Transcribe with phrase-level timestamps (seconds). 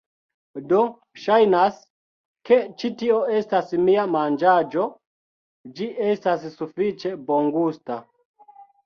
[0.69, 0.77] Do,
[1.23, 1.75] ŝajnas,
[2.49, 4.87] ke ĉi tio estas mia manĝaĵo
[5.81, 8.01] ĝi estas sufiĉe bongusta